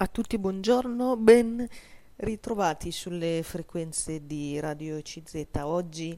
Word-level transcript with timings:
A 0.00 0.06
tutti 0.06 0.38
buongiorno, 0.38 1.16
ben 1.16 1.68
ritrovati 2.18 2.92
sulle 2.92 3.42
frequenze 3.42 4.24
di 4.24 4.60
Radio 4.60 5.02
CZ. 5.02 5.44
Oggi 5.62 6.16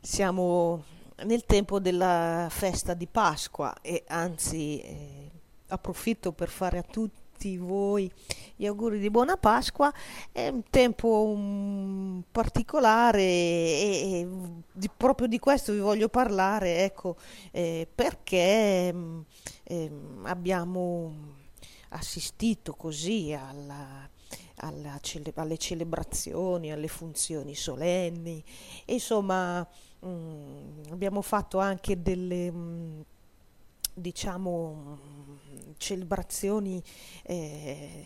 siamo 0.00 0.84
nel 1.24 1.44
tempo 1.44 1.80
della 1.80 2.46
festa 2.48 2.94
di 2.94 3.08
Pasqua 3.08 3.74
e 3.82 4.04
anzi 4.06 4.78
eh, 4.78 5.30
approfitto 5.70 6.30
per 6.30 6.48
fare 6.48 6.78
a 6.78 6.82
tutti 6.82 7.56
voi 7.56 8.08
gli 8.54 8.64
auguri 8.64 9.00
di 9.00 9.10
buona 9.10 9.36
Pasqua. 9.36 9.92
È 10.30 10.46
un 10.46 10.62
tempo 10.70 11.24
um, 11.26 12.22
particolare 12.30 13.22
e, 13.22 14.00
e 14.20 14.28
di, 14.70 14.88
proprio 14.96 15.26
di 15.26 15.40
questo 15.40 15.72
vi 15.72 15.80
voglio 15.80 16.08
parlare, 16.08 16.84
ecco, 16.84 17.16
eh, 17.50 17.88
perché 17.92 18.94
eh, 19.64 19.90
abbiamo 20.22 21.34
assistito 21.90 22.74
così 22.74 23.32
alla, 23.32 24.08
alla 24.56 24.98
cele, 25.00 25.32
alle 25.36 25.58
celebrazioni, 25.58 26.72
alle 26.72 26.88
funzioni 26.88 27.54
solenni, 27.54 28.42
e 28.84 28.94
insomma 28.94 29.60
mh, 30.00 30.08
mm, 30.08 30.82
abbiamo 30.90 31.22
fatto 31.22 31.58
anche 31.58 32.00
delle... 32.00 32.50
Mh, 32.50 32.56
mm, 32.58 33.00
diciamo 33.98 34.98
celebrazioni 35.78 36.82
eh, 37.22 38.04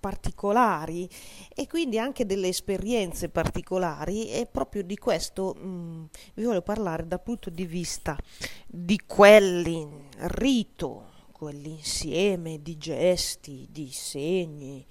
particolari 0.00 1.08
e 1.54 1.66
quindi 1.66 1.98
anche 1.98 2.24
delle 2.24 2.48
esperienze 2.48 3.28
particolari. 3.28 4.30
E 4.30 4.46
proprio 4.46 4.82
di 4.82 4.96
questo 4.96 5.54
mh, 5.54 5.66
mm, 5.66 6.04
vi 6.34 6.44
voglio 6.44 6.62
parlare 6.62 7.06
dal 7.06 7.22
punto 7.22 7.50
di 7.50 7.66
vista 7.66 8.16
di 8.66 9.00
quelli 9.06 9.86
rito 10.18 11.14
quell'insieme 11.36 12.62
di 12.62 12.78
gesti, 12.78 13.68
di 13.70 13.90
segni 13.92 14.82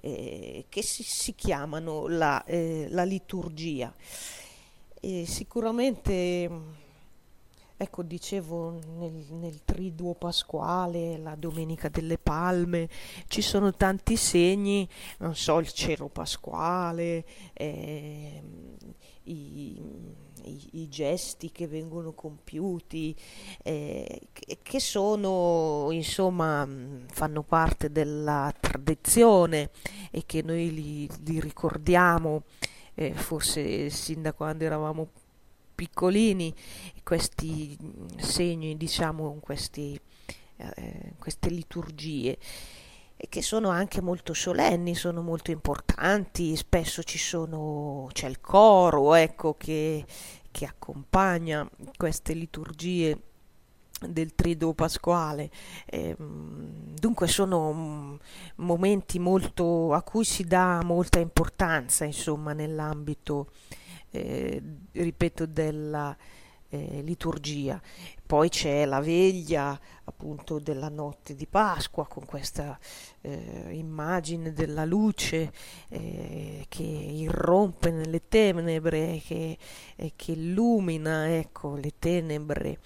eh, 0.00 0.66
che 0.68 0.82
si, 0.82 1.04
si, 1.04 1.36
chiamano 1.36 2.08
la, 2.08 2.42
eh, 2.42 2.88
la 2.90 3.04
liturgia. 3.04 3.94
E 5.00 5.26
sicuramente, 5.26 6.50
ecco, 7.76 8.02
dicevo 8.02 8.78
nel, 8.98 9.26
nel, 9.30 9.62
triduo 9.64 10.14
pasquale, 10.14 11.18
la 11.18 11.34
Domenica 11.34 11.88
delle 11.88 12.18
Palme, 12.18 12.88
ci 13.28 13.42
sono 13.42 13.74
tanti 13.74 14.16
segni, 14.16 14.88
non 15.18 15.34
so, 15.34 15.58
il 15.58 15.70
cielo 15.72 16.08
pasquale, 16.08 17.24
eh, 17.52 18.42
i 19.24 20.24
i, 20.46 20.82
i 20.82 20.88
gesti 20.88 21.50
che 21.50 21.66
vengono 21.66 22.12
compiuti, 22.12 23.14
eh, 23.62 24.28
che, 24.62 24.80
sono, 24.80 25.88
insomma, 25.90 26.66
fanno 27.12 27.42
parte 27.42 27.90
della 27.90 28.52
tradizione 28.58 29.70
e 30.10 30.24
che 30.24 30.42
noi 30.42 30.72
li, 30.72 31.10
li 31.24 31.40
ricordiamo, 31.40 32.44
eh, 32.94 33.12
forse 33.12 33.90
sin 33.90 34.22
da 34.22 34.32
quando 34.32 34.64
eravamo 34.64 35.08
piccolini, 35.76 36.52
questi 37.04 37.78
segni, 38.16 38.76
diciamo, 38.76 39.38
questi, 39.40 39.98
eh, 40.56 41.12
queste 41.18 41.50
liturgie 41.50 42.36
e 43.18 43.28
che 43.28 43.42
sono 43.42 43.68
anche 43.68 44.02
molto 44.02 44.34
solenni, 44.34 44.94
sono 44.94 45.22
molto 45.22 45.50
importanti, 45.50 46.56
spesso 46.56 47.02
sono, 47.06 48.08
c'è 48.12 48.28
il 48.28 48.40
coro 48.40 49.14
ecco, 49.14 49.54
che, 49.56 50.04
che 50.50 50.66
accompagna 50.66 51.68
queste 51.96 52.34
liturgie 52.34 53.18
del 54.06 54.34
triduo 54.34 54.74
pasquale. 54.74 55.50
Eh, 55.86 56.14
dunque 56.18 57.26
sono 57.26 58.18
momenti 58.56 59.18
molto, 59.18 59.94
a 59.94 60.02
cui 60.02 60.24
si 60.24 60.44
dà 60.44 60.80
molta 60.84 61.18
importanza, 61.18 62.04
insomma, 62.04 62.52
nell'ambito, 62.52 63.52
eh, 63.70 63.85
ripeto, 64.92 65.46
della 65.46 66.16
eh, 66.68 67.00
liturgia. 67.02 67.80
Poi 68.26 68.48
c'è 68.48 68.84
la 68.84 69.00
veglia 69.00 69.78
appunto 70.04 70.58
della 70.58 70.88
notte 70.88 71.34
di 71.34 71.46
Pasqua 71.46 72.06
con 72.06 72.24
questa 72.24 72.78
eh, 73.20 73.68
immagine 73.70 74.52
della 74.52 74.84
luce 74.84 75.52
eh, 75.88 76.64
che 76.68 76.82
irrompe 76.82 77.90
nelle 77.90 78.26
tenebre, 78.28 79.20
che, 79.24 79.56
eh, 79.96 80.12
che 80.16 80.32
illumina 80.32 81.32
ecco, 81.36 81.76
le 81.76 81.92
tenebre 81.98 82.78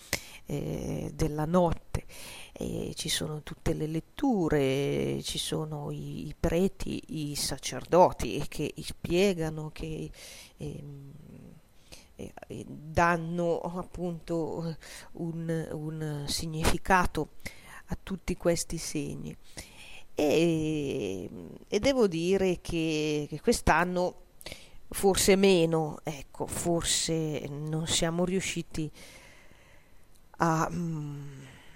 eh, 0.47 1.11
della 1.15 1.47
notte. 1.47 2.05
E 2.63 2.93
ci 2.95 3.09
sono 3.09 3.43
tutte 3.43 3.73
le 3.73 3.87
letture, 3.87 5.23
ci 5.23 5.39
sono 5.39 5.91
i, 5.91 6.27
i 6.27 6.35
preti, 6.39 7.31
i 7.31 7.35
sacerdoti 7.35 8.45
che 8.49 8.75
spiegano, 8.83 9.71
che 9.73 10.11
ehm, 10.59 11.13
eh, 12.17 12.67
danno 12.69 13.61
appunto 13.61 14.77
un, 15.13 15.69
un, 15.73 16.25
significato 16.27 17.31
a 17.87 17.99
tutti 18.03 18.37
questi 18.37 18.77
segni. 18.77 19.35
E, 20.15 21.31
e 21.67 21.79
devo 21.79 22.07
dire 22.07 22.61
che, 22.61 23.25
che 23.27 23.41
quest'anno 23.41 24.17
forse 24.91 25.35
meno, 25.35 26.01
ecco, 26.03 26.47
forse 26.47 27.49
non 27.49 27.87
siamo 27.87 28.27
riusciti 28.27 28.91
a... 30.37 30.71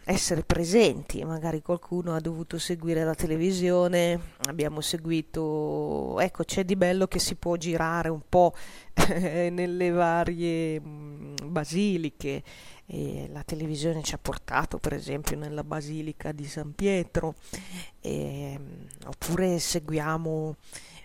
Mm, 0.04 0.14
essere 0.14 0.42
presenti, 0.42 1.24
magari 1.24 1.62
qualcuno 1.62 2.14
ha 2.14 2.20
dovuto 2.20 2.58
seguire 2.58 3.04
la 3.04 3.14
televisione, 3.14 4.20
abbiamo 4.48 4.80
seguito, 4.80 6.18
ecco 6.20 6.44
c'è 6.44 6.64
di 6.64 6.76
bello 6.76 7.06
che 7.06 7.18
si 7.18 7.34
può 7.36 7.56
girare 7.56 8.08
un 8.08 8.22
po' 8.28 8.54
nelle 9.50 9.90
varie 9.90 10.80
mh, 10.80 11.34
basiliche, 11.46 12.42
e 12.86 13.28
la 13.32 13.42
televisione 13.42 14.02
ci 14.02 14.14
ha 14.14 14.18
portato 14.18 14.78
per 14.78 14.92
esempio 14.92 15.38
nella 15.38 15.64
basilica 15.64 16.32
di 16.32 16.46
San 16.46 16.74
Pietro, 16.74 17.34
e, 18.00 18.58
oppure 19.06 19.58
seguiamo 19.58 20.56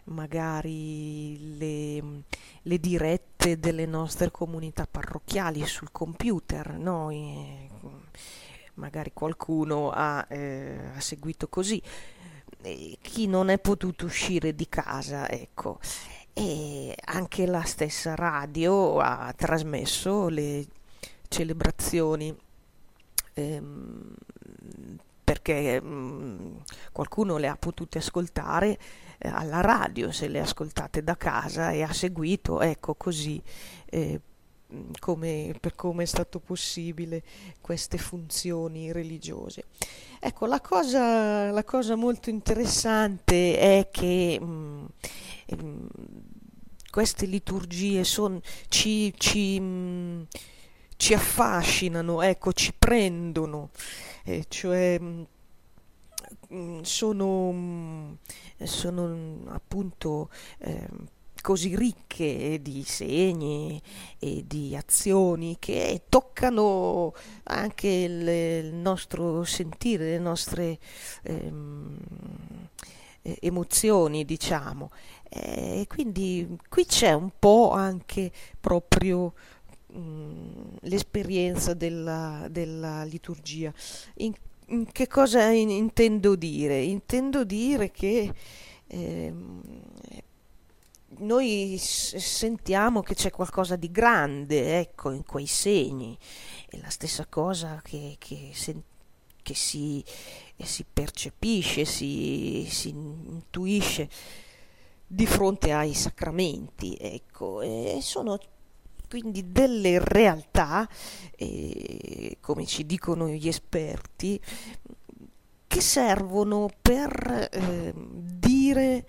magari 0.06 1.58
le, 1.58 2.24
le, 2.64 2.80
dirette 2.80 3.60
delle 3.60 3.86
nostre 3.86 4.32
comunità 4.32 4.88
parrocchiali 4.90 5.66
sul 5.66 5.92
computer, 5.92 6.74
no? 6.78 7.12
Magari 8.80 9.12
qualcuno 9.14 9.92
ha, 9.92 10.26
eh, 10.30 10.80
ha 10.96 11.00
seguito 11.00 11.48
così, 11.48 11.82
e 12.62 12.98
chi 13.02 13.28
non 13.28 13.50
è 13.50 13.60
potuto 13.60 14.06
uscire 14.06 14.56
di 14.56 14.68
casa, 14.68 15.30
ecco. 15.30 15.80
E 16.34 16.96
anche 17.06 17.46
la 17.46 17.64
stessa 17.64 18.16
radio 18.16 19.00
ha 19.00 19.34
trasmesso 19.36 20.30
le 20.30 20.66
celebrazioni 21.28 22.36
ehm, 23.34 24.16
perché 25.24 25.82
mh, 25.82 25.88
mm, 25.88 26.56
qualcuno 26.92 27.38
le 27.38 27.48
ha 27.48 27.56
potute 27.56 28.00
ascoltare 28.00 28.80
eh, 29.18 29.28
alla 29.28 29.62
radio, 29.62 30.12
se 30.12 30.28
le 30.28 30.40
ascoltate 30.40 31.04
da 31.04 31.16
casa 31.18 31.72
e 31.72 31.84
ha 31.84 31.94
seguito, 31.94 32.62
ecco 32.62 32.96
così 32.96 33.42
eh, 33.86 34.20
come, 35.00 35.56
per 35.60 35.76
come 35.76 36.04
è 36.04 36.06
stato 36.06 36.40
possibile 36.40 37.24
queste 37.62 37.98
funzioni 37.98 38.92
religiose. 38.92 39.66
Ecco, 40.20 40.46
la 40.46 40.62
cosa, 40.62 41.50
la 41.52 41.64
cosa 41.64 41.96
molto 41.96 42.30
interessante 42.30 43.58
è 43.58 43.90
che 43.92 44.40
mh, 44.40 44.46
mh, 44.46 45.56
mm, 45.56 45.88
queste 46.92 47.26
liturgie 47.26 48.04
son, 48.04 48.40
ci, 48.68 49.14
ci, 49.18 49.60
mh, 49.60 50.28
ci, 50.98 51.14
affascinano, 51.14 52.22
ecco, 52.22 52.52
ci 52.54 52.74
prendono, 52.78 53.70
eh, 54.26 54.46
cioè 54.50 55.00
sono, 56.82 58.18
sono 58.64 59.42
appunto 59.48 60.30
eh, 60.60 60.88
così 61.42 61.76
ricche 61.76 62.60
di 62.62 62.84
segni 62.84 63.82
e 64.20 64.44
di 64.46 64.76
azioni 64.76 65.58
che 65.60 66.04
toccano 66.10 67.14
anche 67.44 67.88
il, 67.88 68.28
il 68.28 68.74
nostro 68.74 69.44
sentire, 69.44 70.12
le 70.12 70.20
nostre 70.20 70.80
ehm, 71.24 71.98
emozioni, 73.22 74.26
diciamo. 74.26 74.92
E 75.30 75.86
quindi 75.88 76.58
qui 76.70 76.86
c'è 76.86 77.14
un 77.14 77.32
po' 77.38 77.72
anche 77.72 78.32
proprio 78.60 79.34
mh, 79.88 80.78
l'esperienza 80.82 81.74
della, 81.74 82.48
della 82.50 83.04
liturgia. 83.04 83.72
In, 84.18 84.34
in 84.68 84.92
che 84.92 85.08
cosa 85.08 85.50
in, 85.50 85.70
intendo 85.70 86.36
dire? 86.36 86.82
Intendo 86.82 87.44
dire 87.44 87.92
che 87.92 88.34
eh, 88.88 89.34
noi 91.20 91.78
sentiamo 91.78 93.02
che 93.02 93.16
c'è 93.16 93.32
qualcosa 93.32 93.76
di 93.76 93.92
grande, 93.92 94.80
ecco, 94.80 95.12
in 95.12 95.24
quei 95.26 95.48
segni. 95.48 96.18
È 96.68 96.78
la 96.78 96.90
stessa 96.90 97.26
cosa 97.28 97.82
che, 97.84 98.16
che, 98.18 98.52
sen- 98.54 98.84
che 99.42 99.56
si 99.56 100.04
e 100.62 100.66
si 100.66 100.86
percepisce, 100.92 101.86
si, 101.86 102.68
si 102.70 102.90
intuisce 102.90 104.10
di 105.08 105.26
fronte 105.26 105.72
ai 105.72 105.94
sacramenti, 105.94 106.98
ecco, 107.00 107.62
e 107.62 108.00
sono 108.02 108.38
quindi 109.10 109.52
delle 109.52 110.00
realtà, 110.04 110.88
eh, 111.36 112.38
come 112.42 112.66
ci 112.66 112.86
dicono 112.86 113.30
gli 113.30 113.48
esperti, 113.48 114.40
che 115.66 115.82
servono 115.82 116.70
per 116.82 117.50
eh, 117.52 117.94
dire 117.96 119.08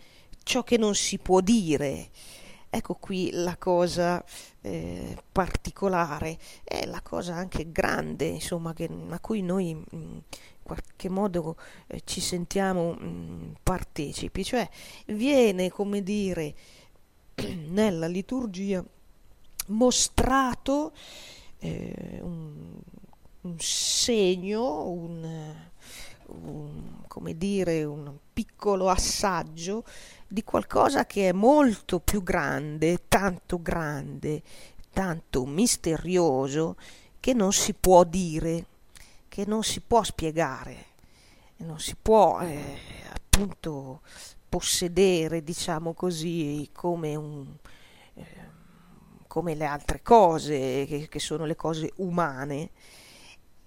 ciò 0.51 0.65
che 0.65 0.79
non 0.79 0.97
si 0.97 1.19
può 1.19 1.41
dire. 1.41 2.11
Ecco 2.71 2.95
qui 2.95 3.31
la 3.33 3.57
cosa 3.57 4.25
eh, 4.63 5.17
particolare, 5.31 6.39
è 6.65 6.87
la 6.87 7.01
cosa 7.03 7.37
anche 7.37 7.71
grande, 7.71 8.27
insomma, 8.27 8.73
che, 8.73 8.89
a 9.11 9.21
cui 9.21 9.43
noi 9.43 9.75
mh, 9.75 9.87
in 9.93 10.23
qualche 10.63 11.09
modo 11.09 11.57
eh, 11.87 12.03
ci 12.05 12.21
sentiamo 12.21 12.95
mh, 12.95 13.59
partecipi, 13.63 14.43
cioè 14.43 14.69
viene, 15.07 15.71
come 15.71 16.03
dire, 16.03 16.55
nella 17.69 18.09
liturgia 18.09 18.85
mostrato 19.69 20.93
eh, 21.59 22.19
un, 22.23 22.77
un, 23.43 23.57
segno, 23.61 24.89
un, 24.89 25.55
un, 26.27 27.03
come 27.07 27.37
dire, 27.37 27.85
un 27.85 28.19
piccolo 28.41 28.89
assaggio 28.89 29.85
di 30.27 30.43
qualcosa 30.45 31.05
che 31.05 31.29
è 31.29 31.33
molto 31.33 32.01
più 32.01 32.23
grande, 32.23 33.03
tanto 33.07 33.61
grande, 33.61 34.43
tanto 34.95 35.45
misterioso, 35.45 36.77
che 37.21 37.35
non 37.35 37.53
si 37.53 37.75
può 37.75 38.03
dire, 38.05 38.65
che 39.29 39.45
non 39.45 39.63
si 39.63 39.83
può 39.83 40.03
spiegare, 40.03 40.87
non 41.59 41.79
si 41.79 41.95
può 42.01 42.41
eh, 42.41 42.79
appunto 43.13 44.01
possedere, 44.49 45.43
diciamo 45.43 45.93
così, 45.93 46.71
come 46.73 47.17
un, 47.17 47.47
come 49.27 49.55
le 49.55 49.67
altre 49.67 50.01
cose, 50.01 50.87
che, 50.87 51.09
che 51.11 51.19
sono 51.19 51.45
le 51.45 51.57
cose 51.57 51.93
umane. 51.97 52.71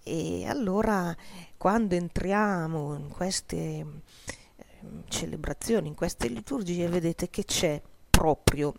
E 0.05 0.45
allora 0.47 1.15
quando 1.55 1.95
entriamo 1.95 2.93
in 2.95 3.07
queste 3.07 4.01
celebrazioni, 5.07 5.87
in 5.87 5.95
queste 5.95 6.27
liturgie, 6.27 6.87
vedete 6.87 7.29
che 7.29 7.43
c'è 7.45 7.81
proprio 8.09 8.73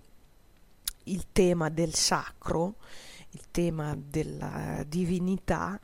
il 1.04 1.26
tema 1.32 1.68
del 1.70 1.94
sacro, 1.94 2.76
il 3.30 3.50
tema 3.50 3.96
della 3.96 4.84
divinità, 4.86 5.78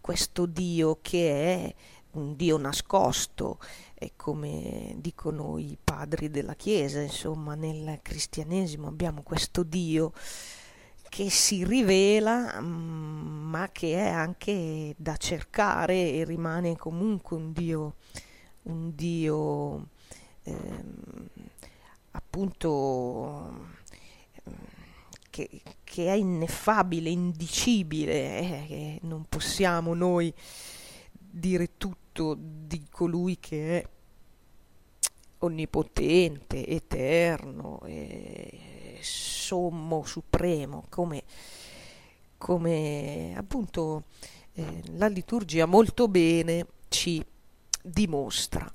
questo 0.00 0.46
Dio 0.46 0.98
che 1.02 1.30
è 1.30 1.74
un 2.12 2.34
Dio 2.36 2.56
nascosto, 2.56 3.58
e 3.94 4.12
come 4.16 4.94
dicono 4.98 5.58
i 5.58 5.76
padri 5.82 6.30
della 6.30 6.54
Chiesa, 6.54 7.00
insomma, 7.00 7.54
nel 7.54 8.00
cristianesimo 8.02 8.88
abbiamo 8.88 9.22
questo 9.22 9.62
Dio 9.62 10.12
che 11.08 11.28
si 11.28 11.64
rivela, 11.64 12.60
mm, 12.60 13.50
ma 13.50 13.68
che 13.70 13.94
è 13.94 14.08
anche 14.08 14.94
da 14.96 15.16
cercare 15.16 16.12
e 16.12 16.24
rimane 16.24 16.76
comunque 16.76 17.36
un 17.36 17.52
Dio, 17.52 17.94
un 18.62 18.94
Dio 18.94 19.88
ehm, 20.42 21.28
appunto 22.12 23.68
che, 25.30 25.48
che, 25.84 26.06
è 26.06 26.12
ineffabile, 26.12 27.08
indicibile, 27.08 28.68
eh, 28.68 28.98
non 29.02 29.24
possiamo 29.28 29.94
noi 29.94 30.32
dire 31.12 31.76
tutto 31.76 32.36
di 32.38 32.84
colui 32.90 33.38
che 33.38 33.80
è 33.80 33.88
onnipotente, 35.38 36.66
eterno, 36.66 37.80
e 37.86 38.98
sommo, 39.00 40.04
supremo, 40.04 40.84
come, 40.88 41.22
come 42.36 43.32
appunto 43.36 44.04
eh, 44.52 44.82
la 44.96 45.08
liturgia 45.08 45.64
molto 45.66 46.08
bene 46.08 46.66
ci 46.88 47.24
dimostra. 47.82 48.72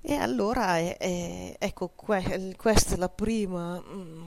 E 0.00 0.14
allora 0.14 0.78
è, 0.78 0.96
è, 0.96 1.56
ecco, 1.58 1.88
que- 1.94 2.54
questa 2.56 2.94
è 2.94 2.98
la 2.98 3.08
prima 3.08 3.82
mm, 3.82 4.24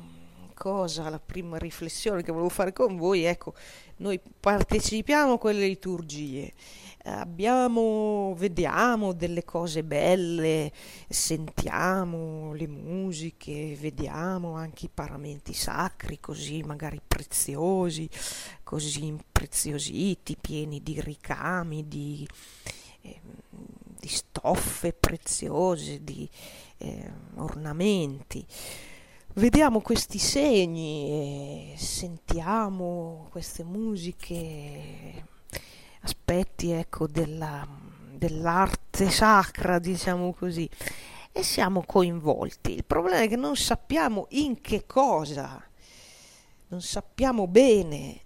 cosa, 0.53 1.09
la 1.09 1.19
prima 1.19 1.57
riflessione 1.57 2.21
che 2.21 2.31
volevo 2.31 2.49
fare 2.49 2.73
con 2.73 2.97
voi. 2.97 3.23
Ecco, 3.23 3.53
noi 3.97 4.19
partecipiamo 4.19 5.33
a 5.33 5.37
quelle 5.37 5.65
liturgie 5.65 6.53
abbiamo, 7.03 8.33
vediamo 8.35 9.13
delle 9.13 9.43
cose 9.43 9.83
belle, 9.83 10.71
sentiamo 11.07 12.53
le 12.53 12.67
musiche, 12.67 13.75
vediamo 13.79 14.55
anche 14.55 14.85
i 14.85 14.91
paramenti 14.93 15.53
sacri, 15.53 16.19
così 16.19 16.61
magari 16.63 16.99
preziosi, 17.05 18.09
così 18.63 19.05
impreziositi, 19.05 20.37
pieni 20.39 20.81
di 20.83 20.99
ricami, 20.99 21.87
di, 21.87 22.27
eh, 23.01 23.19
di 23.99 24.07
stoffe 24.07 24.93
preziose, 24.93 26.03
di 26.03 26.27
eh, 26.77 27.11
ornamenti. 27.35 28.45
Vediamo 29.33 29.81
questi 29.81 30.17
segni 30.17 31.73
e 31.73 31.77
sentiamo 31.77 33.27
queste 33.29 33.63
musiche 33.63 35.27
aspetti 36.01 36.71
ecco, 36.71 37.07
della, 37.07 37.67
dell'arte 38.15 39.09
sacra, 39.09 39.79
diciamo 39.79 40.33
così, 40.33 40.69
e 41.31 41.43
siamo 41.43 41.83
coinvolti. 41.85 42.73
Il 42.73 42.85
problema 42.85 43.21
è 43.21 43.27
che 43.27 43.35
non 43.35 43.55
sappiamo 43.55 44.27
in 44.29 44.61
che 44.61 44.85
cosa, 44.85 45.61
non 46.69 46.81
sappiamo 46.81 47.47
bene 47.47 48.21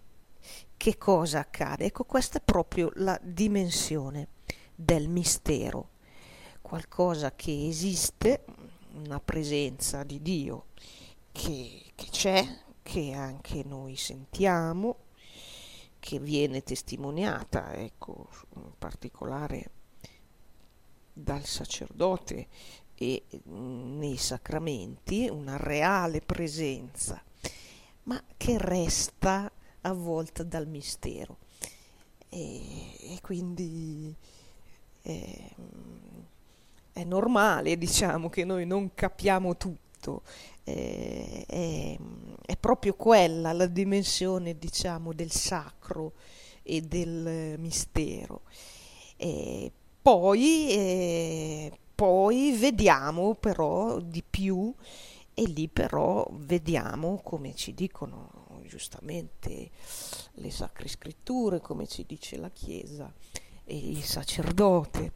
che 0.77 0.97
cosa 0.97 1.39
accade. 1.39 1.85
Ecco, 1.85 2.03
questa 2.05 2.37
è 2.37 2.41
proprio 2.43 2.91
la 2.95 3.19
dimensione 3.21 4.27
del 4.83 5.07
mistero, 5.07 5.89
qualcosa 6.61 7.33
che 7.35 7.67
esiste, 7.67 8.45
una 9.05 9.19
presenza 9.19 10.03
di 10.03 10.21
Dio 10.21 10.65
che, 11.31 11.83
che 11.95 12.07
c'è, 12.11 12.45
che 12.81 13.11
anche 13.13 13.63
noi 13.63 13.95
sentiamo, 13.95 14.97
che 15.99 16.19
viene 16.19 16.63
testimoniata, 16.63 17.73
ecco, 17.75 18.27
in 18.55 18.71
particolare 18.77 19.71
dal 21.13 21.45
sacerdote 21.45 22.47
e 22.95 23.23
nei 23.45 24.17
sacramenti, 24.17 25.29
una 25.29 25.57
reale 25.57 26.21
presenza, 26.21 27.23
ma 28.03 28.21
che 28.35 28.57
resta 28.57 29.51
avvolta 29.81 30.43
dal 30.43 30.67
mistero. 30.67 31.37
E, 32.29 33.13
e 33.13 33.19
quindi 33.21 34.15
è, 35.03 35.49
è 36.93 37.03
normale, 37.03 37.77
diciamo, 37.77 38.29
che 38.29 38.45
noi 38.45 38.65
non 38.65 38.93
capiamo 38.95 39.57
tutto 39.57 40.23
eh, 40.63 41.43
è, 41.45 41.97
è, 42.45 42.57
proprio 42.57 42.93
quella 42.95 43.51
la 43.51 43.67
dimensione, 43.67 44.57
diciamo, 44.57 45.13
del 45.13 45.31
sacro 45.31 46.13
e 46.63 46.81
del 46.81 47.55
mistero. 47.59 48.41
E 49.17 49.71
poi, 50.01 50.69
eh, 50.71 51.71
poi 51.93 52.55
vediamo 52.57 53.35
però 53.35 53.99
di 53.99 54.23
più 54.27 54.73
e 55.33 55.43
lì 55.47 55.67
però 55.67 56.27
vediamo 56.31 57.19
come 57.23 57.55
ci 57.55 57.73
dicono 57.73 58.41
giustamente 58.65 59.69
le 60.35 60.51
sacre 60.51 60.87
scritture, 60.87 61.59
come 61.59 61.87
ci 61.87 62.05
dice 62.05 62.37
la 62.37 62.49
Chiesa 62.49 63.11
e 63.65 63.77
il 63.77 64.03
sacerdote, 64.03 65.13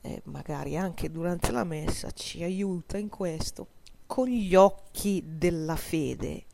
eh, 0.00 0.22
magari 0.24 0.76
anche 0.76 1.10
durante 1.10 1.50
la 1.50 1.64
messa 1.64 2.10
ci 2.10 2.42
aiuta 2.42 2.98
in 2.98 3.08
questo 3.08 3.68
con 4.06 4.28
gli 4.28 4.54
occhi 4.54 5.22
della 5.26 5.76
fede, 5.76 6.44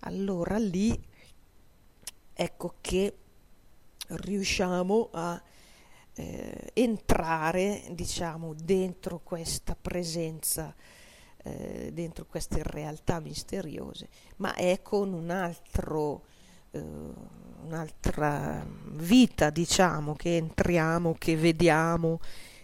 allora 0.00 0.58
lì 0.58 0.98
ecco 2.32 2.74
che 2.80 3.16
riusciamo 4.06 5.08
a 5.12 5.42
eh, 6.14 6.70
entrare, 6.74 7.84
diciamo, 7.90 8.54
dentro 8.54 9.20
questa 9.20 9.74
presenza, 9.74 10.74
eh, 11.42 11.90
dentro 11.92 12.26
queste 12.26 12.62
realtà 12.62 13.20
misteriose, 13.20 14.08
ma 14.36 14.54
è 14.54 14.82
con 14.82 15.12
un 15.12 15.30
altro, 15.30 16.24
un'altra 16.72 18.66
vita, 18.92 19.50
diciamo, 19.50 20.14
che 20.14 20.36
entriamo, 20.36 21.14
che 21.18 21.36
vediamo 21.36 22.20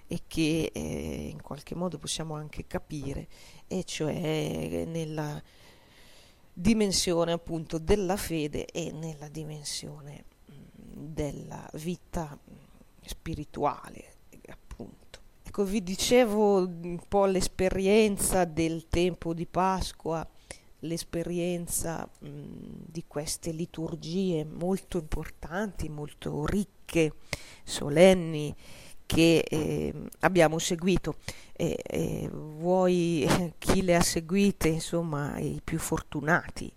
e 0.07 0.23
che 0.27 0.71
eh, 0.73 1.29
in 1.31 1.43
qualche 1.43 1.75
modo 1.75 1.99
possiamo 1.99 2.35
anche 2.35 2.67
capire 2.67 3.27
e 3.67 3.83
cioè 3.83 4.85
nella 4.87 5.43
dimensione 6.53 7.33
appunto 7.33 7.79
della 7.79 8.17
fede 8.17 8.67
e 8.67 8.93
nella 8.93 9.29
dimensione 9.29 10.25
della 10.47 11.69
vita 11.73 12.39
spirituale 13.05 14.15
ecco, 15.57 15.65
vi 15.65 15.83
dicevo 15.83 16.59
un 16.59 17.01
po' 17.09 17.25
l'esperienza 17.25 18.45
del 18.45 18.89
tempo 18.89 19.33
di 19.33 19.47
Pasqua, 19.47 20.27
l'esperienza 20.81 22.09
mh, 22.19 22.29
di 22.87 23.05
queste 23.07 23.51
liturgie 23.53 24.45
molto 24.45 24.99
importanti, 24.99 25.89
molto 25.89 26.45
ricche, 26.47 27.15
solenni 27.65 28.55
che 29.07 29.45
eh, 29.49 29.95
abbiamo 30.21 30.59
seguito. 30.59 31.17
E, 31.53 31.79
e 31.83 32.29
vuoi 32.31 33.27
chi 33.59 33.83
le 33.83 33.97
ha 33.97 34.03
seguite, 34.03 34.69
insomma, 34.69 35.39
i 35.39 35.61
più 35.65 35.79
fortunati, 35.79 36.71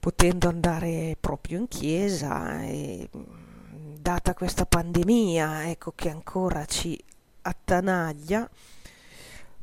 potendo 0.00 0.48
andare 0.48 1.16
proprio 1.20 1.58
in 1.58 1.68
chiesa 1.68 2.62
e 2.62 3.08
data 4.00 4.34
questa 4.34 4.66
pandemia, 4.66 5.70
ecco 5.70 5.92
che 5.94 6.10
ancora 6.10 6.64
ci 6.64 6.98
attanaglia, 7.42 8.48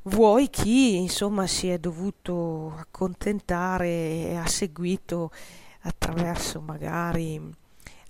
vuoi 0.03 0.50
chi 0.50 0.98
insomma 0.98 1.46
si 1.48 1.70
è 1.70 1.77
dovuto 1.77 2.74
accontentare 2.77 3.88
e 3.88 4.36
ha 4.36 4.48
seguito 4.48 5.31
attraverso 5.81 6.62
magari 6.62 7.36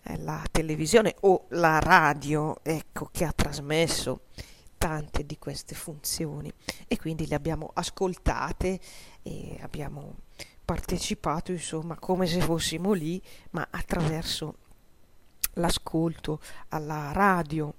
eh, 0.04 0.18
la 0.20 0.44
televisione 0.52 1.16
o 1.22 1.46
la 1.50 1.80
radio, 1.80 2.58
ecco 2.64 3.10
che 3.12 3.26
ha 3.26 3.32
trasmesso 3.32 4.22
tante 4.78 5.26
di 5.26 5.38
queste 5.38 5.76
funzioni. 5.76 6.52
E 6.88 6.98
quindi 6.98 7.28
le 7.28 7.36
abbiamo 7.36 7.70
ascoltate 7.74 8.80
e 9.22 9.58
abbiamo 9.62 10.16
partecipato 10.64 11.52
insomma 11.52 11.98
come 11.98 12.26
se 12.26 12.40
fossimo 12.40 12.94
lì 12.94 13.22
ma 13.52 13.68
attraverso 13.70 14.56
l'ascolto 15.56 16.40
alla 16.70 17.12
radio 17.12 17.76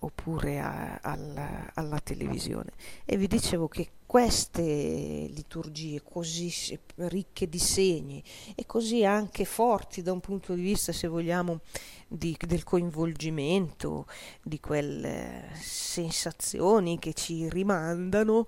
oppure 0.00 0.60
a, 0.60 0.98
alla, 1.02 1.70
alla 1.74 2.00
televisione. 2.00 2.70
E 3.04 3.16
vi 3.16 3.26
dicevo 3.26 3.68
che 3.68 3.88
queste 4.08 4.62
liturgie 4.62 6.00
così 6.02 6.50
ricche 6.94 7.46
di 7.46 7.58
segni 7.58 8.24
e 8.54 8.64
così 8.64 9.04
anche 9.04 9.44
forti 9.44 10.00
da 10.00 10.12
un 10.12 10.20
punto 10.20 10.54
di 10.54 10.62
vista, 10.62 10.92
se 10.92 11.08
vogliamo, 11.08 11.60
di, 12.08 12.34
del 12.46 12.64
coinvolgimento, 12.64 14.06
di 14.42 14.60
quelle 14.60 15.50
sensazioni 15.60 16.98
che 16.98 17.12
ci 17.12 17.50
rimandano, 17.50 18.46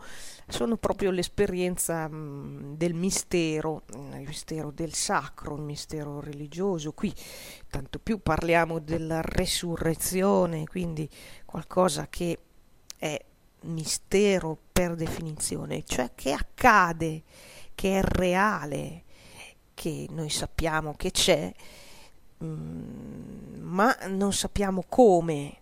sono 0.48 0.78
proprio 0.78 1.10
l'esperienza 1.10 2.08
del 2.08 2.94
mistero, 2.94 3.82
il 3.92 4.24
mistero 4.26 4.70
del 4.70 4.94
sacro, 4.94 5.56
il 5.56 5.62
mistero 5.62 6.20
religioso. 6.20 6.92
Qui 6.92 7.14
tanto 7.68 7.98
più 7.98 8.22
parliamo 8.22 8.78
della 8.78 9.20
resurrezione, 9.20 10.66
quindi 10.66 11.06
qualcosa 11.44 12.08
che 12.08 12.38
è 12.96 13.28
mistero 13.62 14.56
per 14.72 14.94
definizione, 14.94 15.84
cioè 15.84 16.10
che 16.14 16.32
accade, 16.32 17.22
che 17.74 17.98
è 17.98 18.02
reale, 18.02 19.04
che 19.74 20.06
noi 20.10 20.30
sappiamo 20.30 20.94
che 20.94 21.10
c'è, 21.10 21.52
mm, 22.44 23.60
ma 23.62 23.96
non 24.08 24.32
sappiamo 24.32 24.84
come, 24.88 25.56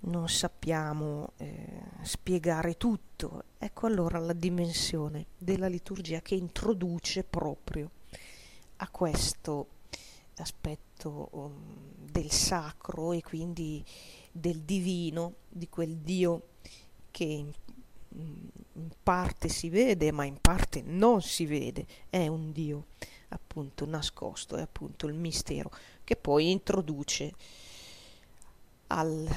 non 0.00 0.28
sappiamo 0.28 1.32
eh, 1.38 1.82
spiegare 2.02 2.76
tutto. 2.76 3.44
Ecco 3.58 3.86
allora 3.86 4.18
la 4.18 4.32
dimensione 4.32 5.26
della 5.36 5.66
liturgia 5.66 6.20
che 6.20 6.34
introduce 6.34 7.24
proprio 7.24 7.90
a 8.76 8.88
questo 8.90 9.66
aspetto 10.36 11.28
um, 11.32 11.52
del 11.96 12.30
sacro 12.30 13.12
e 13.12 13.22
quindi 13.22 13.84
del 14.30 14.60
divino, 14.60 15.34
di 15.48 15.68
quel 15.68 15.96
Dio 15.96 16.42
che 17.10 17.24
in, 17.24 17.52
in 18.10 18.90
parte 19.02 19.48
si 19.48 19.68
vede 19.68 20.12
ma 20.12 20.24
in 20.24 20.38
parte 20.40 20.82
non 20.82 21.22
si 21.22 21.46
vede, 21.46 21.86
è 22.08 22.26
un 22.26 22.52
Dio 22.52 22.86
appunto 23.28 23.84
nascosto, 23.86 24.56
è 24.56 24.62
appunto 24.62 25.06
il 25.06 25.14
mistero 25.14 25.70
che 26.04 26.16
poi 26.16 26.50
introduce 26.50 27.34
al, 28.88 29.28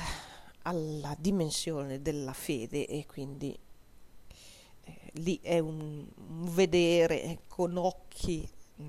alla 0.63 1.15
dimensione 1.19 2.01
della 2.01 2.33
fede 2.33 2.87
e 2.87 3.05
quindi 3.05 3.57
eh, 4.83 4.97
lì 5.13 5.39
è 5.41 5.59
un, 5.59 6.05
un 6.15 6.53
vedere 6.53 7.39
con 7.47 7.75
occhi 7.77 8.47
mh, 8.75 8.83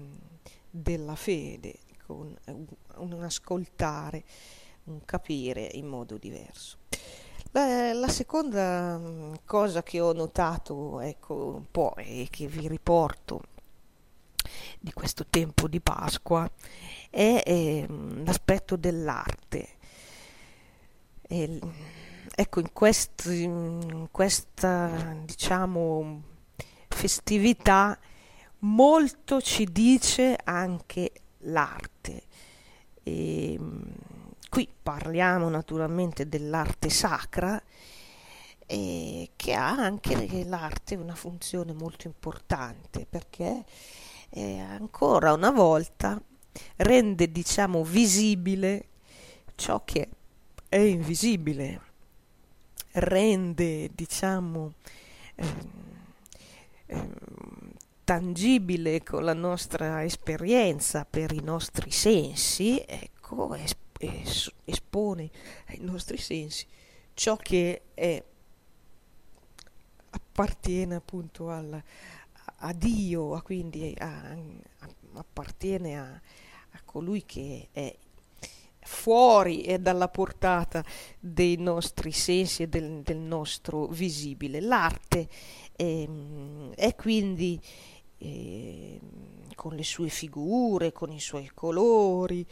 della 0.71 1.17
fede, 1.17 1.79
con 2.07 2.37
un, 2.47 2.67
un 2.97 3.23
ascoltare, 3.23 4.25
un 4.85 5.05
capire 5.05 5.69
in 5.73 5.87
modo 5.87 6.17
diverso. 6.17 6.79
La, 7.54 7.92
la, 7.92 8.09
seconda 8.09 8.97
mm, 8.97 9.35
cosa 9.44 9.82
che 9.82 10.00
ho 10.00 10.14
notato, 10.14 11.00
ecco, 11.00 11.56
un 11.56 11.71
po' 11.71 11.94
e 11.97 12.28
che 12.30 12.47
vi 12.47 12.66
riporto 12.66 13.42
di 14.80 14.90
questo 14.94 15.26
tempo 15.28 15.68
di 15.68 15.80
Pasqua 15.80 16.50
è, 17.11 17.87
mm, 17.87 18.25
l'aspetto 18.25 18.76
dell'arte. 18.76 19.68
E, 21.21 21.61
ecco, 22.35 22.61
in, 22.61 22.73
questi, 22.73 23.42
in 23.42 24.09
questa, 24.11 25.14
diciamo, 25.23 26.23
festività 26.88 27.99
molto 28.61 29.42
ci 29.42 29.66
dice 29.71 30.38
anche 30.42 31.12
l'arte. 31.40 32.23
E, 33.02 33.56
mm, 33.61 33.92
Qui 34.52 34.68
parliamo 34.82 35.49
naturalmente 35.49 36.28
dell'arte 36.28 36.90
sacra, 36.90 37.59
eh, 38.66 39.30
che 39.35 39.54
ha 39.54 39.71
anche 39.71 40.44
l'arte 40.44 40.94
una 40.94 41.14
funzione 41.14 41.73
molto 41.73 42.06
importante 42.06 43.06
perché 43.09 43.64
eh, 44.28 44.59
ancora 44.59 45.32
una 45.32 45.50
volta 45.50 46.21
rende 46.76 47.32
diciamo 47.32 47.82
visibile 47.82 48.88
ciò 49.54 49.80
che 49.87 50.11
è 50.68 50.76
invisibile, 50.76 51.80
rende 52.90 53.88
diciamo 53.94 54.75
eh, 55.35 55.47
eh, 56.88 57.09
tangibile 58.04 59.02
con 59.02 59.25
la 59.25 59.32
nostra 59.32 60.04
esperienza 60.04 61.06
per 61.09 61.32
i 61.32 61.40
nostri 61.40 61.90
sensi, 61.90 62.85
ecco, 62.87 63.56
es- 64.02 64.21
es- 64.23 64.52
espone 64.64 65.30
ai 65.68 65.78
nostri 65.80 66.18
sensi 66.18 66.66
ciò 67.14 67.37
che 67.37 67.82
è, 67.94 68.23
appartiene 70.11 70.94
appunto 70.97 71.50
al, 71.50 71.82
a 72.56 72.73
Dio, 72.73 73.35
a 73.35 73.42
quindi 73.42 73.94
a, 73.99 74.30
a, 74.30 74.88
appartiene 75.14 75.99
a, 75.99 76.21
colui 76.85 77.25
che 77.25 77.68
è 77.71 77.97
fuori 78.80 79.62
e 79.62 79.78
dalla 79.78 80.09
portata 80.09 80.85
dei 81.18 81.56
nostri 81.56 82.12
sensi 82.12 82.62
e 82.64 82.68
del, 82.68 83.02
del 83.02 83.18
nostro 83.18 83.87
visibile. 83.87 84.61
L'arte 84.61 85.28
è, 85.76 86.09
è 86.75 86.94
quindi 86.97 87.61
eh, 88.18 89.00
con 89.54 89.75
le 89.75 89.85
sue 89.85 90.09
figure, 90.09 90.92
con 90.92 91.12
i 91.12 91.21
suoi 91.21 91.50
colori, 91.54 92.47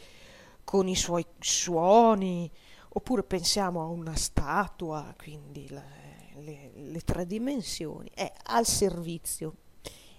con 0.71 0.87
i 0.87 0.95
suoi 0.95 1.25
suoni, 1.37 2.49
oppure 2.87 3.23
pensiamo 3.23 3.81
a 3.81 3.87
una 3.87 4.15
statua, 4.15 5.13
quindi 5.17 5.67
la, 5.67 5.83
le, 6.35 6.71
le 6.73 7.01
tre 7.01 7.25
dimensioni, 7.25 8.09
è 8.13 8.31
al 8.43 8.65
servizio, 8.65 9.55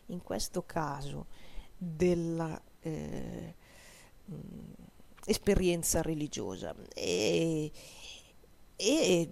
in 0.09 0.21
questo 0.21 0.63
caso, 0.67 1.29
della 1.75 2.63
eh, 2.81 3.55
esperienza 5.25 6.03
religiosa. 6.03 6.75
E, 6.95 7.73
e 8.77 9.31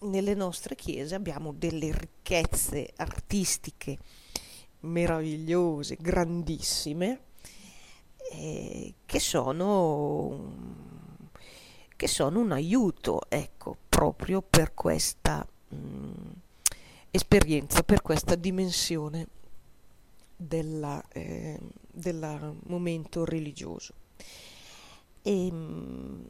nelle 0.00 0.34
nostre 0.34 0.74
chiese 0.74 1.14
abbiamo 1.14 1.54
delle 1.54 1.90
ricchezze 1.96 2.92
artistiche 2.96 3.96
meravigliose, 4.80 5.96
grandissime, 5.98 7.25
eh, 8.32 8.94
che, 9.04 9.20
sono, 9.20 10.52
che 11.96 12.08
sono 12.08 12.40
un 12.40 12.52
aiuto, 12.52 13.22
ecco, 13.28 13.76
proprio 13.88 14.42
per 14.42 14.74
questa 14.74 15.46
mh, 15.68 15.76
mm, 15.76 16.12
esperienza, 17.10 17.82
per 17.82 18.02
questa 18.02 18.34
dimensione 18.34 19.28
del 20.36 21.02
eh, 21.12 21.58
momento 22.66 23.24
religioso. 23.24 23.94
E, 25.22 25.50
mh, 25.50 25.56
mm, 25.56 26.20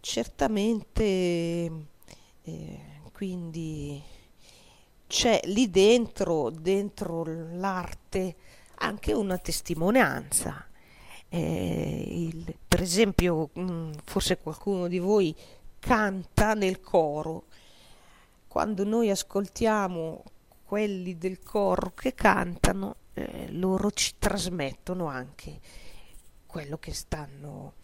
certamente 0.00 1.70
eh, 2.42 2.80
quindi 3.12 4.00
c'è 5.06 5.40
lì 5.44 5.70
dentro, 5.70 6.50
dentro 6.50 7.24
l'arte, 7.24 8.36
anche 8.76 9.12
una 9.12 9.38
testimonianza. 9.38 10.66
Eh, 11.28 12.04
il, 12.08 12.54
per 12.66 12.80
esempio, 12.80 13.50
mm, 13.58 13.92
forse 14.04 14.38
qualcuno 14.38 14.88
di 14.88 14.98
voi 14.98 15.34
canta 15.78 16.54
nel 16.54 16.80
coro. 16.80 17.44
Quando 18.48 18.84
noi 18.84 19.10
ascoltiamo 19.10 20.24
quelli 20.64 21.16
del 21.16 21.40
coro 21.40 21.92
che 21.94 22.14
cantano, 22.14 22.96
eh, 23.14 23.50
loro 23.52 23.90
ci 23.90 24.14
trasmettono 24.18 25.06
anche 25.06 25.60
quello 26.46 26.78
che 26.78 26.92
stanno 26.92 27.74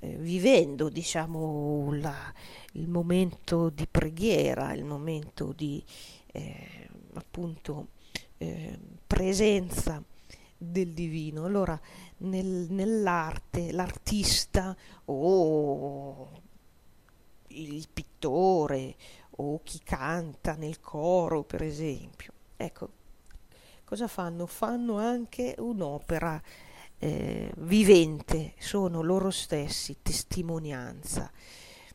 eh, 0.00 0.16
vivendo, 0.16 0.88
diciamo, 0.88 1.92
la, 1.94 2.32
il 2.72 2.88
momento 2.88 3.70
di 3.70 3.86
preghiera, 3.90 4.72
il 4.72 4.84
momento 4.84 5.52
di 5.56 5.82
eh, 6.32 6.88
appunto 7.14 7.88
eh, 8.38 8.78
presenza 9.06 10.02
del 10.64 10.92
divino. 10.92 11.44
Allora, 11.44 11.78
nel, 12.18 12.66
nell'arte, 12.70 13.72
l'artista 13.72 14.76
o 15.06 16.40
il 17.48 17.86
pittore 17.92 18.96
o 19.36 19.60
chi 19.62 19.80
canta 19.82 20.54
nel 20.54 20.80
coro, 20.80 21.42
per 21.42 21.62
esempio, 21.62 22.32
ecco, 22.56 22.88
cosa 23.84 24.08
fanno? 24.08 24.46
Fanno 24.46 24.98
anche 24.98 25.54
un'opera 25.58 26.40
eh, 26.98 27.52
vivente, 27.58 28.54
sono 28.58 29.02
loro 29.02 29.30
stessi 29.30 29.96
testimonianza 30.02 31.30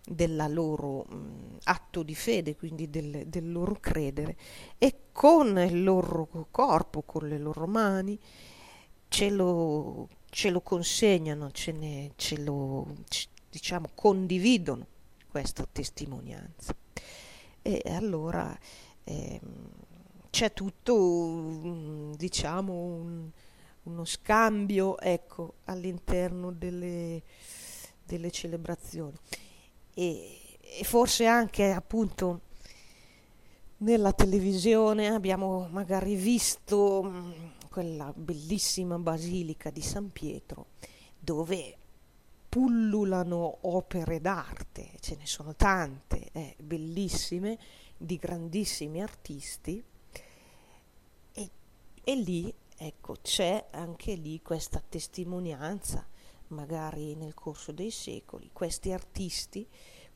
del 0.04 0.46
loro 0.50 1.04
mh, 1.04 1.58
atto 1.64 2.04
di 2.04 2.16
fede, 2.16 2.56
quindi 2.56 2.90
del, 2.90 3.26
del, 3.28 3.52
loro 3.52 3.78
credere, 3.80 4.38
e 4.78 5.04
con 5.12 5.58
il 5.60 5.84
loro 5.84 6.48
corpo, 6.50 7.04
con 7.04 7.28
le 7.28 7.38
loro 7.38 7.68
mani, 7.68 8.18
ce 9.08 9.30
lo, 9.30 10.10
ce 10.30 10.50
lo 10.50 10.62
consegnano, 10.62 11.52
ce, 11.52 11.72
ne, 11.72 12.12
ce 12.16 12.38
lo 12.40 12.88
diciamo, 13.50 13.90
condividono 13.94 14.86
questa 15.30 15.68
testimonianza. 15.72 16.76
E 17.62 17.82
allora 17.88 18.58
eh, 19.04 19.40
c'è 20.30 20.54
tutto, 20.54 22.14
diciamo, 22.16 22.74
un, 22.74 23.30
uno 23.84 24.06
scambio 24.06 25.00
ecco, 25.00 25.56
all'interno 25.66 26.52
delle, 26.52 27.22
delle 28.06 28.32
celebrazioni 28.32 29.18
e, 29.94 30.58
e 30.60 30.84
forse 30.84 31.26
anche 31.26 31.72
appunto 31.72 32.42
nella 33.78 34.14
televisione 34.14 35.08
abbiamo 35.08 35.68
magari 35.72 36.16
visto 36.16 37.04
mm, 37.04 37.32
quella 37.78 38.12
bellissima 38.12 38.98
basilica 38.98 39.70
di 39.70 39.84
San 39.84 40.12
Pietro 40.12 40.70
dove 41.20 41.78
pullulano 42.50 43.60
opere 43.68 44.20
d'arte, 44.20 44.94
ce 45.00 45.16
ne 45.16 45.28
sono 45.28 45.54
tante, 45.54 46.30
eh, 46.32 46.56
bellissime, 46.58 47.60
di 47.96 48.18
grandissimi 48.18 49.00
artisti 49.00 49.84
e, 51.34 51.52
e 52.04 52.16
lì 52.16 52.52
ecco 52.78 53.18
c'è 53.22 53.68
anche 53.70 54.16
lì 54.16 54.42
questa 54.42 54.82
testimonianza 54.82 56.04
magari 56.48 57.14
nel 57.14 57.36
corso 57.36 57.72
dei 57.72 57.92
secoli, 57.92 58.50
questi 58.54 58.92
artisti 58.92 59.68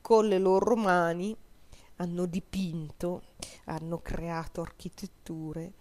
con 0.01 0.27
le 0.27 0.39
loro 0.39 0.75
mani 0.75 1.37
hanno 1.97 2.25
dipinto, 2.25 3.21
hanno 3.65 3.99
creato 3.99 4.61
architetture, 4.61 5.73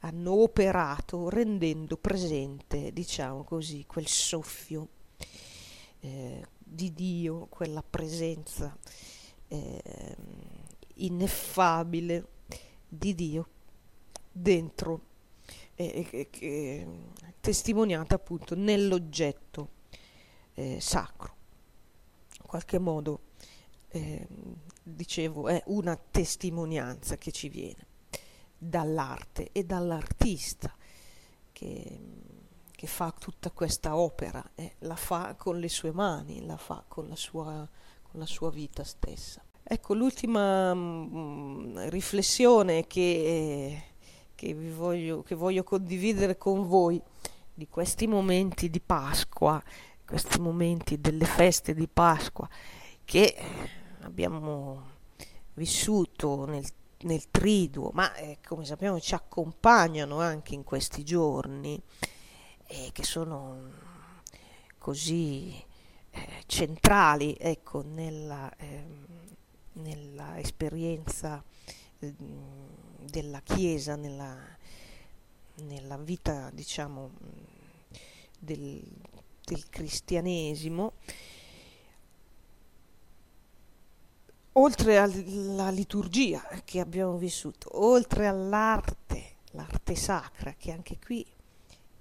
hanno 0.00 0.42
operato 0.42 1.28
rendendo 1.28 1.96
presente, 1.96 2.92
diciamo 2.92 3.42
così, 3.42 3.84
quel 3.86 4.06
soffio 4.06 4.88
eh, 6.00 6.46
di 6.58 6.92
Dio, 6.92 7.46
quella 7.46 7.82
presenza 7.82 8.76
eh, 9.48 10.16
ineffabile 10.96 12.26
di 12.86 13.14
Dio 13.14 13.48
dentro, 14.30 15.00
eh, 15.74 16.86
testimoniata 17.40 18.14
appunto 18.14 18.54
nell'oggetto 18.54 19.70
eh, 20.54 20.80
sacro. 20.80 21.36
In 22.40 22.46
qualche 22.46 22.78
modo, 22.78 23.20
eh, 23.88 24.26
dicevo, 24.82 25.48
è 25.48 25.60
una 25.66 25.96
testimonianza 25.96 27.16
che 27.16 27.32
ci 27.32 27.48
viene 27.48 27.87
dall'arte 28.58 29.50
e 29.52 29.64
dall'artista 29.64 30.74
che, 31.52 32.00
che 32.70 32.86
fa 32.86 33.14
tutta 33.16 33.50
questa 33.50 33.96
opera, 33.96 34.44
eh, 34.54 34.74
la 34.80 34.96
fa 34.96 35.34
con 35.36 35.58
le 35.58 35.68
sue 35.68 35.92
mani, 35.92 36.44
la 36.44 36.56
fa 36.56 36.84
con 36.86 37.08
la 37.08 37.16
sua, 37.16 37.68
con 38.02 38.20
la 38.20 38.26
sua 38.26 38.50
vita 38.50 38.84
stessa. 38.84 39.42
Ecco, 39.62 39.94
l'ultima 39.94 40.74
mh, 40.74 41.08
mm, 41.12 41.78
riflessione 41.88 42.86
che, 42.86 43.82
che, 44.34 44.54
voglio, 44.54 45.22
che 45.22 45.34
voglio 45.34 45.62
condividere 45.62 46.36
con 46.36 46.66
voi 46.66 47.00
di 47.54 47.68
questi 47.68 48.06
momenti 48.06 48.70
di 48.70 48.80
Pasqua 48.80 49.62
questi 50.08 50.40
momenti 50.40 50.98
delle 51.02 51.26
feste 51.26 51.74
di 51.74 51.86
Pasqua 51.86 52.48
che 53.04 53.36
abbiamo 54.00 54.96
vissuto 55.52 56.46
nel, 56.46 56.64
nel 57.00 57.30
triduo, 57.30 57.90
ma 57.92 58.14
eh, 58.14 58.38
come 58.46 58.64
sappiamo 58.64 58.98
ci 59.00 59.14
accompagnano 59.14 60.20
anche 60.20 60.54
in 60.54 60.64
questi 60.64 61.04
giorni 61.04 61.80
e 62.66 62.90
che 62.92 63.04
sono 63.04 63.70
così 64.78 65.54
eh, 66.10 66.42
centrali 66.46 67.36
ecco, 67.38 67.82
nella, 67.82 68.54
eh, 68.56 68.84
nella 69.74 70.38
esperienza 70.38 71.42
eh, 72.00 72.14
della 73.00 73.40
Chiesa, 73.42 73.96
nella, 73.96 74.36
nella 75.62 75.96
vita 75.98 76.50
diciamo 76.52 77.10
del, 78.38 78.82
del 79.44 79.68
cristianesimo, 79.68 80.94
oltre 84.58 84.98
alla 84.98 85.70
liturgia 85.70 86.42
che 86.64 86.80
abbiamo 86.80 87.16
vissuto, 87.16 87.84
oltre 87.84 88.26
all'arte, 88.26 89.36
l'arte 89.52 89.94
sacra, 89.94 90.54
che 90.54 90.72
anche 90.72 90.98
qui 90.98 91.24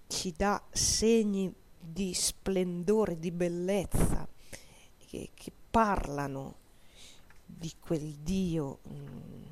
ci 0.08 0.34
dà 0.36 0.62
segni 0.72 1.54
di 1.80 2.14
splendore, 2.14 3.20
di 3.20 3.32
bellezza, 3.32 4.28
che, 4.98 5.30
che 5.34 5.52
parlano 5.70 6.56
di 7.46 7.72
quel 7.80 8.16
Dio 8.16 8.80
mh, 8.84 8.94
mm, 8.94 9.44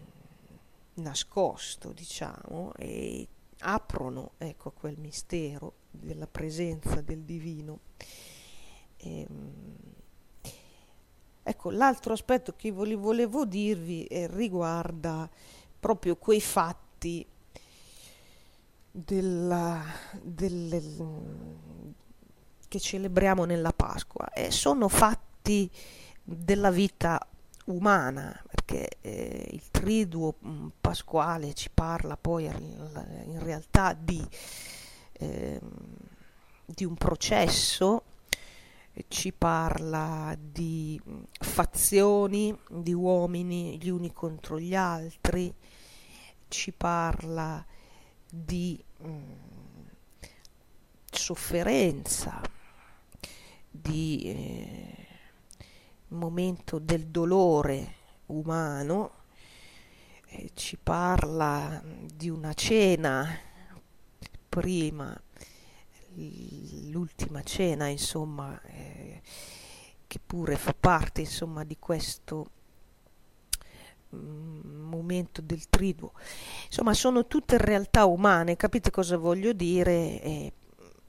nascosto, 0.96 1.92
diciamo, 1.92 2.74
e 2.76 3.28
aprono 3.60 4.32
ecco, 4.38 4.72
quel 4.72 4.98
mistero 4.98 5.74
della 5.92 6.28
presenza 6.28 7.02
del 7.02 7.22
divino. 7.22 7.80
E, 8.98 9.20
ehm, 9.22 9.95
ecco, 11.48 11.70
l'altro 11.70 12.14
aspetto 12.14 12.56
che 12.56 12.72
volevo 12.72 13.46
dirvi 13.46 14.08
riguarda 14.10 15.30
proprio 15.80 16.16
quei 16.16 16.42
fatti 16.42 17.24
della, 18.90 19.84
delle, 20.22 20.82
che 22.68 22.80
celebriamo 22.80 23.46
nella 23.46 23.74
Pasqua. 23.74 24.32
E 24.32 24.50
sono 24.50 24.88
fatti 24.88 25.70
della 26.24 26.72
vita 26.72 27.20
umana, 27.66 28.42
perché 28.50 28.98
eh, 29.02 29.48
il 29.52 29.70
triduo 29.70 30.36
mm, 30.44 30.68
pasquale 30.82 31.54
ci 31.54 31.70
parla 31.72 32.18
poi 32.18 32.46
in 32.46 33.40
realtà 33.44 33.94
di, 33.94 34.26
eh, 35.14 35.60
di 36.66 36.86
un 36.86 36.96
processo, 36.96 38.04
ci 39.08 39.32
parla 39.34 40.38
di 40.40 41.00
mm, 41.08 41.24
fazioni, 41.40 42.58
di 42.70 42.94
uomini 42.94 43.78
gli 43.78 43.90
uni 43.90 44.14
contro 44.14 44.60
gli 44.60 44.76
altri, 44.76 45.54
ci 46.48 46.72
parla 46.72 47.66
di 48.30 48.82
mh, 49.00 49.08
mm, 49.08 49.32
sofferenza, 51.12 52.42
di... 53.70 54.22
Eh, 54.24 55.06
momento 56.10 56.80
del 56.80 57.08
dolore 57.08 57.96
umano, 58.28 59.12
eh, 60.28 60.52
ci 60.54 60.78
parla 60.78 61.82
di 61.84 62.30
una 62.30 62.54
cena 62.54 63.38
prima, 64.48 65.20
l'ultima 66.90 67.44
cena, 67.44 67.88
insomma, 67.88 68.60
che 70.16 70.22
pure 70.26 70.56
fa 70.56 70.74
parte, 70.74 71.22
insomma, 71.22 71.66
di 71.66 71.76
questo 71.78 72.46
mm, 74.16 74.88
momento 74.88 75.42
del 75.42 75.68
triduo. 75.68 76.14
Insomma, 76.68 76.94
sono 76.94 77.28
tutte 77.28 77.58
realtà 77.58 78.06
umane, 78.06 78.56
capite 78.56 78.92
cosa 78.92 79.18
voglio 79.18 79.52
dire? 79.52 80.22
E, 80.22 80.54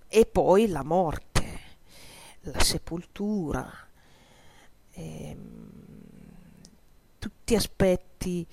e 0.09 0.27
poi 0.27 0.67
la 0.67 0.83
morte, 0.83 1.61
la 2.41 2.59
sepoltura, 2.59 3.71
ehm, 4.91 5.71
tutti 7.21 7.55
aspetti 7.55 8.45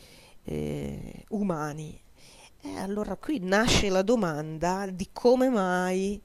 eh, 0.43 1.25
umani. 1.29 1.99
E 2.61 2.77
allora 2.77 3.15
qui 3.15 3.39
nasce 3.39 3.89
la 3.89 4.03
domanda 4.03 4.85
di 4.85 5.09
come 5.11 5.49
mai 5.49 6.21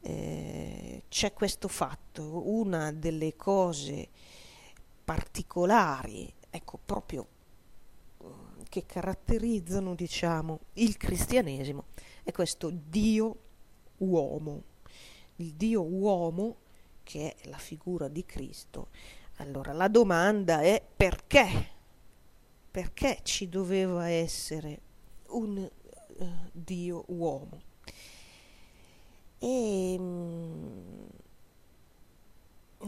eh, 0.00 1.02
c'è 1.08 1.32
questo 1.32 1.68
fatto, 1.68 2.07
una 2.22 2.92
delle 2.92 3.36
cose 3.36 4.08
particolari, 5.04 6.32
ecco 6.50 6.78
proprio 6.84 7.26
che 8.68 8.84
caratterizzano, 8.84 9.94
diciamo, 9.94 10.60
il 10.74 10.96
cristianesimo 10.96 11.86
è 12.22 12.32
questo 12.32 12.70
Dio 12.70 13.36
uomo. 13.98 14.62
Il 15.36 15.54
Dio 15.54 15.82
uomo 15.82 16.56
che 17.02 17.34
è 17.34 17.48
la 17.48 17.58
figura 17.58 18.08
di 18.08 18.24
Cristo. 18.26 18.88
Allora 19.36 19.72
la 19.72 19.88
domanda 19.88 20.60
è 20.60 20.82
perché? 20.96 21.76
Perché 22.70 23.20
ci 23.22 23.48
doveva 23.48 24.08
essere 24.08 24.80
un 25.28 25.56
uh, 26.18 26.26
Dio 26.52 27.04
uomo? 27.06 27.62
E 29.38 29.96
um, 29.98 31.06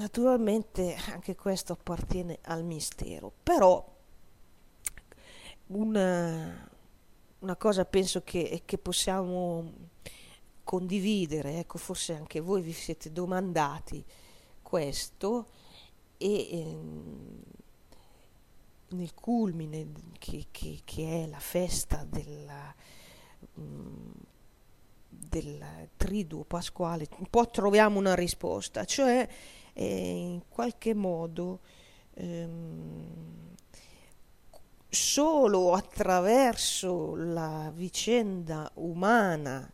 naturalmente 0.00 0.96
anche 1.12 1.36
questo 1.36 1.74
appartiene 1.74 2.38
al 2.44 2.64
mistero, 2.64 3.30
però 3.42 3.86
una, 5.66 6.70
una 7.40 7.56
cosa 7.56 7.84
penso 7.84 8.22
che, 8.22 8.62
che, 8.64 8.78
possiamo 8.78 9.72
condividere, 10.64 11.58
ecco, 11.58 11.76
forse 11.76 12.14
anche 12.14 12.40
voi 12.40 12.62
vi 12.62 12.72
siete 12.72 13.12
domandati 13.12 14.02
questo 14.62 15.48
e 16.16 16.48
ehm, 16.50 17.42
nel 18.88 19.12
culmine 19.12 19.86
che, 20.18 20.46
che, 20.50 20.80
che, 20.82 21.24
è 21.24 21.26
la 21.26 21.40
festa 21.40 22.06
della, 22.08 22.74
mh, 23.52 23.62
mm, 23.62 24.10
del 25.08 25.88
triduo 25.98 26.44
pasquale, 26.44 27.06
un 27.18 27.26
po' 27.28 27.50
troviamo 27.50 27.98
una 27.98 28.14
risposta, 28.14 28.86
cioè 28.86 29.28
eh, 29.72 30.32
in 30.32 30.42
qualche 30.48 30.94
modo 30.94 31.60
ehm, 32.14 33.54
solo 34.88 35.72
attraverso 35.74 37.14
la 37.14 37.70
vicenda 37.74 38.70
umana 38.74 39.70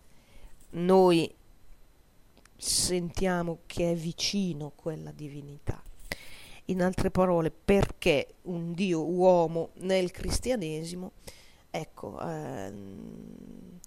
noi 0.71 1.33
sentiamo 2.57 3.61
che 3.67 3.93
è 3.93 3.95
vicino 3.95 4.73
quella 4.75 5.11
divinità. 5.13 5.83
In 6.67 6.83
altre 6.83 7.11
parole, 7.11 7.51
perché 7.51 8.35
un 8.43 8.73
Dio 8.73 9.05
uomo 9.05 9.71
nel 9.81 10.11
cristianesimo, 10.11 11.13
ecco, 11.71 12.19
ehm, 12.21 13.79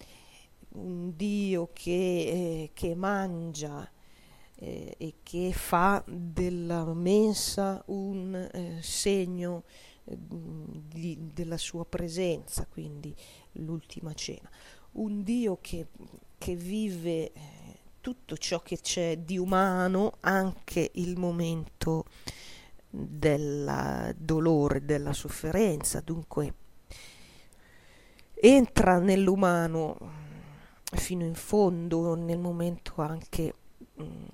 un 0.70 1.16
Dio 1.16 1.70
che, 1.74 1.92
eh, 1.92 2.72
che 2.74 2.96
mangia 2.96 3.90
eh, 4.62 4.96
e 4.98 5.16
che 5.24 5.54
fa 5.54 6.04
della 6.06 6.84
mensa 6.94 7.82
un 7.88 8.36
eh, 8.36 8.78
segno 8.82 9.64
di, 10.04 11.18
della 11.34 11.58
sua 11.58 11.86
presenza, 11.86 12.66
quindi 12.70 13.16
l'ultima 13.54 14.14
cena. 14.14 14.50
Un 14.94 15.24
Dio 15.24 15.60
che, 15.62 15.88
che 16.38 16.56
vive 16.56 17.32
eh, 17.32 17.32
tutto 18.02 18.36
ciò 18.38 18.62
che 18.62 18.80
c'è 18.80 19.20
di 19.20 19.38
umano, 19.38 20.18
anche 20.22 20.92
il 20.96 21.18
momento 21.18 22.06
del 22.90 24.16
dolore, 24.18 24.84
della 24.84 25.14
sofferenza, 25.14 26.02
dunque 26.02 26.54
entra 28.34 29.00
nell'umano 29.00 29.98
fino 30.92 31.24
in 31.24 31.36
fondo, 31.36 32.16
nel 32.16 32.40
momento 32.40 32.94
anche 32.98 33.54
mh, 34.00 34.04
mm, 34.04 34.26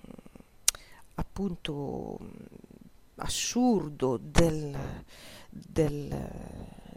appunto 1.15 2.19
assurdo 3.17 4.17
del, 4.17 4.77
del, 5.49 6.29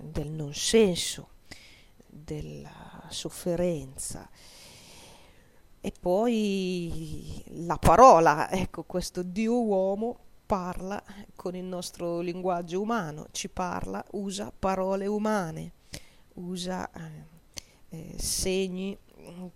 del 0.01 0.31
non 0.31 0.55
senso, 0.55 1.29
della 2.07 3.07
sofferenza. 3.09 4.29
E 5.81 5.93
poi 5.99 7.43
la 7.51 7.77
parola, 7.77 8.51
ecco, 8.51 8.83
questo 8.83 9.23
Dio 9.23 9.63
uomo 9.63 10.19
parla 10.45 11.03
con 11.37 11.55
il 11.55 11.65
nostro 11.65 12.21
linguaggio 12.21 12.81
umano, 12.81 13.29
ci 13.31 13.49
parla, 13.49 14.05
usa 14.13 14.53
parole 14.57 15.07
umane, 15.07 15.73
usa 16.35 16.91
eh, 16.91 17.27
eh, 17.91 18.15
segni 18.19 18.99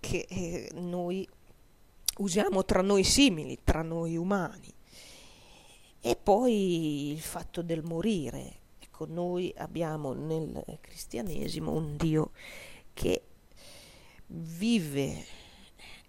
che 0.01 0.27
eh, 0.29 0.71
noi 0.75 1.27
usiamo 2.19 2.65
tra 2.65 2.83
noi 2.83 3.05
simili, 3.05 3.59
tra 3.65 3.83
noi 3.83 4.17
umani. 4.17 4.73
E 6.01 6.17
poi 6.17 7.13
il 7.13 7.21
fatto 7.21 7.63
del 7.63 7.83
morire, 7.83 8.61
Ecco, 8.81 9.07
noi 9.07 9.53
abbiamo 9.57 10.13
nel 10.13 10.79
cristianesimo 10.81 11.73
un 11.73 11.97
Dio 11.97 12.33
che 12.93 13.23
vive 14.27 15.25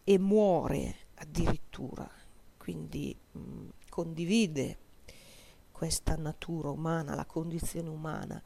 e 0.03 0.17
muore 0.19 0.95
addirittura, 1.15 2.09
quindi 2.57 3.15
mh, 3.31 3.67
condivide 3.89 4.77
questa 5.71 6.15
natura 6.15 6.71
umana, 6.71 7.15
la 7.15 7.25
condizione 7.25 7.87
umana, 7.89 8.41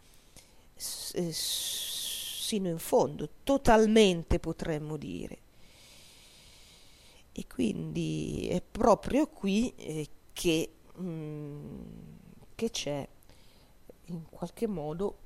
s- 0.76 1.14
eh, 1.16 1.32
sino 1.34 2.70
in 2.70 2.78
fondo, 2.78 3.30
totalmente 3.44 4.40
potremmo 4.40 4.98
dire. 4.98 5.40
E 7.40 7.46
quindi 7.46 8.48
è 8.50 8.64
proprio 8.64 9.28
qui 9.28 9.72
eh, 9.76 10.10
che, 10.34 10.72
mh, 10.96 11.04
mm, 11.04 11.82
che 12.56 12.72
c'è 12.72 13.08
in 14.06 14.24
qualche 14.28 14.66
modo 14.66 15.18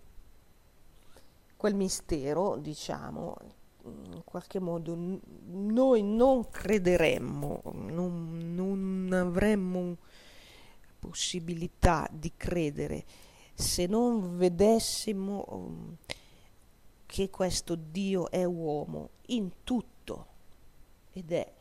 quel 1.56 1.74
mistero, 1.74 2.58
diciamo, 2.58 3.38
in 3.84 4.24
qualche 4.26 4.60
modo 4.60 4.93
noi 5.45 6.04
non 6.04 6.50
crederemmo, 6.50 7.62
non, 7.76 8.54
non 8.54 9.10
avremmo 9.13 9.95
possibilità 11.00 12.10
di 12.12 12.34
credere 12.36 13.06
se 13.54 13.86
non 13.86 14.38
vedessimo 14.38 15.45
um, 15.47 15.95
che 17.06 17.30
questo 17.30 17.76
Dio 17.76 18.30
è 18.30 18.43
uomo 18.43 19.12
in 19.28 19.63
tutto 19.63 20.26
ed 21.13 21.32
è 21.32 21.54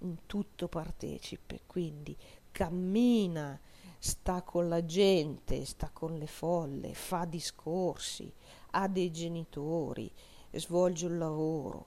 in 0.00 0.26
tutto 0.26 0.68
partecipe, 0.68 1.60
quindi 1.66 2.16
cammina 2.50 3.58
sta 3.98 4.42
con 4.42 4.68
la 4.68 4.84
gente, 4.84 5.64
sta 5.64 5.90
con 5.92 6.16
le 6.16 6.26
folle, 6.26 6.94
fa 6.94 7.24
discorsi, 7.24 8.32
ha 8.72 8.88
dei 8.88 9.10
genitori, 9.10 10.10
svolge 10.52 11.06
un 11.06 11.18
lavoro 11.18 11.86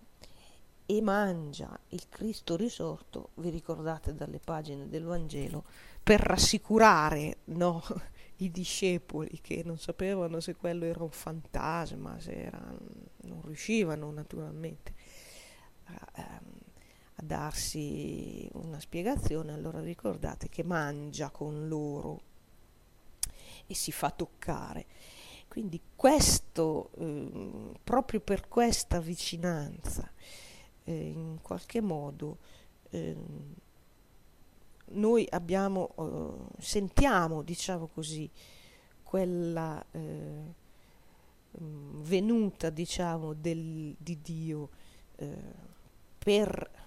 e 0.85 1.01
mangia 1.01 1.79
il 1.89 2.09
Cristo 2.09 2.57
risorto, 2.57 3.29
vi 3.35 3.49
ricordate 3.49 4.13
dalle 4.13 4.39
pagine 4.39 4.89
del 4.89 5.05
Vangelo, 5.05 5.63
per 6.03 6.19
rassicurare 6.19 7.37
no, 7.45 7.81
i 8.37 8.51
discepoli 8.51 9.39
che 9.41 9.61
non 9.63 9.77
sapevano 9.77 10.39
se 10.39 10.55
quello 10.55 10.83
era 10.85 11.03
un 11.03 11.11
fantasma, 11.11 12.19
se 12.19 12.33
era, 12.33 12.75
non 13.21 13.41
riuscivano 13.43 14.11
naturalmente 14.11 14.93
darsi 17.21 18.49
una 18.53 18.79
spiegazione, 18.79 19.53
allora 19.53 19.79
ricordate 19.79 20.49
che 20.49 20.63
mangia 20.63 21.29
con 21.29 21.67
loro 21.67 22.21
e 23.67 23.73
si 23.73 23.91
fa 23.91 24.11
toccare. 24.11 24.85
Quindi 25.47 25.81
questo, 25.95 26.91
eh, 26.97 27.73
proprio 27.83 28.21
per 28.21 28.47
questa 28.47 28.99
vicinanza, 28.99 30.09
eh, 30.83 31.07
in 31.09 31.39
qualche 31.41 31.81
modo 31.81 32.37
eh, 32.89 33.15
noi 34.91 35.27
abbiamo, 35.29 35.93
eh, 35.97 36.61
sentiamo, 36.61 37.41
diciamo 37.41 37.87
così, 37.87 38.29
quella 39.03 39.83
eh, 39.91 40.53
mm, 41.61 42.01
venuta, 42.01 42.69
diciamo, 42.69 43.33
del, 43.33 43.95
di 43.97 44.21
Dio 44.21 44.69
eh, 45.17 45.37
per 46.17 46.80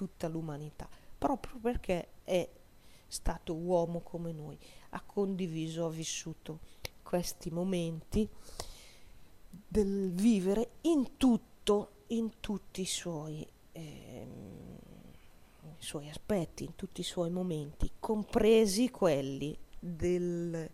tutta 0.00 0.28
l'umanità, 0.28 0.88
proprio 1.18 1.58
perché 1.60 2.12
è 2.24 2.48
stato 3.06 3.52
uomo 3.54 4.00
come 4.00 4.32
noi, 4.32 4.58
ha 4.90 5.02
condiviso, 5.02 5.84
ha 5.84 5.90
vissuto 5.90 6.60
questi 7.02 7.50
momenti 7.50 8.26
del 9.68 10.10
vivere 10.12 10.70
in 10.82 11.18
tutto, 11.18 12.04
in 12.08 12.40
tutti 12.40 12.80
i 12.80 12.86
suoi, 12.86 13.46
eh, 13.72 14.26
i 15.78 15.84
suoi 15.84 16.08
aspetti, 16.08 16.64
in 16.64 16.74
tutti 16.76 17.02
i 17.02 17.04
suoi 17.04 17.28
momenti, 17.28 17.90
compresi 18.00 18.88
quelli 18.88 19.54
del, 19.78 20.70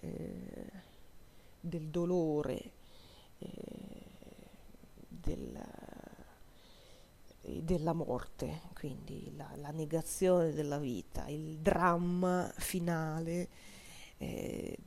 eh, 0.00 0.72
del 1.58 1.88
dolore, 1.88 2.72
eh, 3.38 4.04
del, 5.08 5.56
eh, 7.40 7.55
della 7.66 7.92
morte, 7.92 8.62
quindi 8.74 9.32
la, 9.36 9.50
la, 9.56 9.70
negazione 9.70 10.52
della 10.52 10.78
vita, 10.78 11.26
il 11.26 11.58
dramma 11.58 12.50
finale 12.56 13.48
eh, 14.18 14.78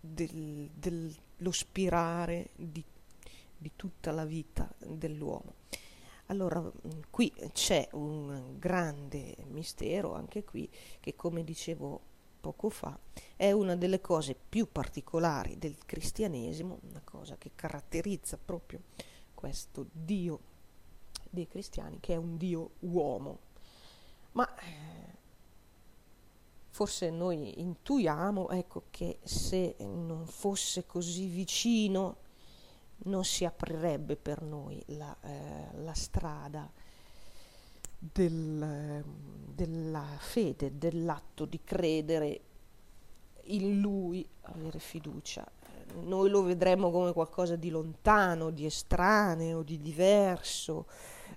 del, 0.00 0.68
dello 0.74 1.52
spirare 1.52 2.50
di, 2.56 2.84
di 3.56 3.70
tutta 3.76 4.10
la 4.10 4.24
vita 4.24 4.68
dell'uomo. 4.84 5.54
Allora, 6.26 6.60
mm, 6.60 7.02
qui 7.08 7.32
c'è 7.52 7.88
un 7.92 8.56
grande 8.58 9.36
mistero, 9.50 10.12
anche 10.14 10.42
qui, 10.42 10.68
che 10.98 11.14
come 11.14 11.44
dicevo 11.44 12.00
poco 12.40 12.68
fa, 12.68 12.98
è 13.36 13.52
una 13.52 13.76
delle 13.76 14.00
cose 14.00 14.34
più 14.34 14.70
particolari 14.72 15.56
del 15.56 15.78
cristianesimo, 15.86 16.80
una 16.90 17.02
cosa 17.04 17.36
che 17.38 17.52
caratterizza 17.54 18.36
proprio 18.44 18.80
questo 19.34 19.86
Dio 19.92 20.54
dei 21.30 21.46
cristiani, 21.46 21.98
che 22.00 22.14
è 22.14 22.16
un 22.16 22.36
Dio 22.36 22.70
uomo. 22.80 23.38
Ma 24.32 24.54
eh, 24.56 25.14
forse 26.70 27.10
noi 27.10 27.60
intuiamo 27.60 28.50
ecco, 28.50 28.84
che 28.90 29.18
se 29.22 29.76
non 29.78 30.26
fosse 30.26 30.84
così 30.86 31.26
vicino 31.26 32.24
non 33.04 33.24
si 33.24 33.44
aprirebbe 33.44 34.16
per 34.16 34.42
noi 34.42 34.82
la, 34.88 35.14
eh, 35.22 35.68
la 35.82 35.94
strada 35.94 36.70
del, 37.98 39.04
della 39.54 40.06
fede, 40.18 40.76
dell'atto 40.78 41.44
di 41.44 41.60
credere 41.62 42.40
in 43.44 43.80
Lui, 43.80 44.26
avere 44.42 44.78
fiducia. 44.78 45.46
Noi 46.02 46.28
lo 46.28 46.42
vedremo 46.42 46.90
come 46.90 47.12
qualcosa 47.12 47.56
di 47.56 47.70
lontano, 47.70 48.50
di 48.50 48.66
estraneo, 48.66 49.62
di 49.62 49.80
diverso, 49.80 50.86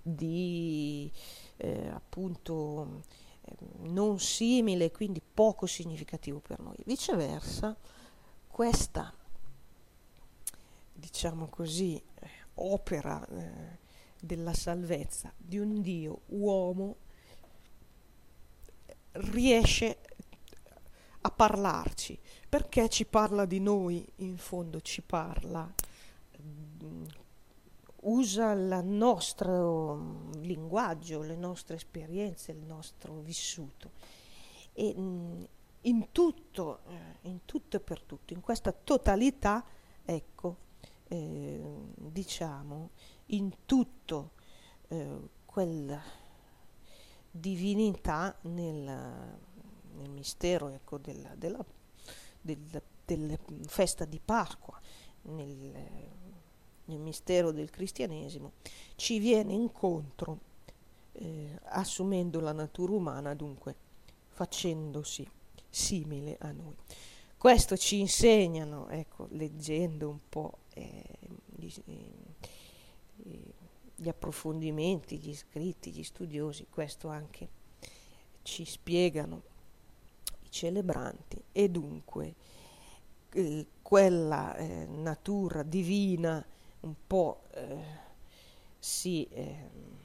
di 0.02 1.12
eh, 1.58 1.88
appunto 1.89 3.02
eh, 3.41 3.56
non 3.82 4.19
simile, 4.19 4.91
quindi 4.91 5.21
poco 5.21 5.65
significativo 5.65 6.39
per 6.39 6.60
noi. 6.60 6.75
Viceversa, 6.86 7.75
questa 8.47 9.13
diciamo 10.99 11.47
così, 11.47 12.02
opera 12.56 13.25
eh, 13.28 13.78
della 14.19 14.54
salvezza 14.54 15.32
di 15.36 15.58
un 15.58 15.82
Dio 15.82 16.21
uomo 16.28 16.97
riesce 19.13 19.99
a 21.21 21.32
parlarci. 21.32 22.19
Perché 22.47 22.89
ci 22.89 23.06
parla 23.06 23.45
di 23.45 23.60
noi? 23.60 24.06
In 24.17 24.38
fondo 24.38 24.82
ci 24.82 25.02
parla, 25.02 25.71
usa 28.02 28.52
il 28.52 28.82
nostro 28.84 29.96
mm, 29.96 30.32
linguaggio, 30.42 31.22
le 31.22 31.36
nostre 31.36 31.76
esperienze, 31.76 32.52
il 32.52 32.64
nostro 32.64 33.20
vissuto. 33.20 33.92
E 34.74 34.94
mm, 34.98 35.44
in 35.82 36.12
tutto, 36.12 36.80
eh, 36.88 37.28
in 37.28 37.46
tutto 37.46 37.78
e 37.78 37.80
per 37.80 38.02
tutto, 38.02 38.34
in 38.34 38.42
questa 38.42 38.72
totalità, 38.72 39.64
ecco, 40.04 40.58
eh, 41.08 41.62
diciamo, 41.96 42.90
in 43.28 43.66
tutto 43.66 44.32
eh, 44.88 45.30
quella 45.46 46.02
divinità 47.32 48.36
nel, 48.42 49.38
nel 49.96 50.10
mistero 50.10 50.70
ecco, 50.70 50.98
della, 50.98 51.34
della, 51.36 51.64
della, 52.42 53.38
festa 53.68 54.06
di 54.06 54.20
Pasqua, 54.24 54.80
nel, 55.24 55.72
nel, 56.89 56.99
mistero 56.99 57.52
del 57.52 57.69
cristianesimo, 57.69 58.54
ci 58.95 59.19
viene 59.19 59.54
incontro 59.54 60.39
eh, 61.13 61.60
assumendo 61.65 62.39
la 62.39 62.52
natura 62.52 62.93
umana, 62.93 63.34
dunque 63.34 63.75
facendosi 64.30 65.28
simile 65.69 66.38
a 66.39 66.52
noi. 66.52 66.75
Questo 67.38 67.78
ci 67.78 67.99
insegnano, 67.99 68.89
ecco, 68.89 69.28
leggendo 69.32 70.10
un 70.10 70.19
po' 70.28 70.60
eh, 70.73 71.04
gli, 71.56 71.71
gli, 73.95 74.10
approfondimenti, 74.10 75.17
gli 75.17 75.34
scritti, 75.34 75.91
gli 75.91 76.04
studiosi, 76.04 76.67
questo 76.69 77.08
anche 77.08 77.47
ci 78.41 78.65
spiegano 78.65 79.43
i 80.41 80.52
celebranti 80.52 81.41
e 81.52 81.69
dunque 81.69 82.36
eh, 83.32 83.65
quella 83.82 84.56
eh, 84.56 84.86
natura 84.86 85.63
divina 85.63 86.45
un 86.82 86.94
po' 87.06 87.44
eh, 87.52 88.08
si 88.78 89.28
ehm, 89.30 89.98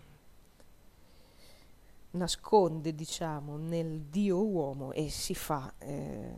nasconde 2.12 2.94
diciamo 2.94 3.56
nel 3.56 4.02
Dio 4.02 4.42
uomo 4.44 4.92
e 4.92 5.10
si 5.10 5.34
fa 5.34 5.72
eh, 5.78 6.32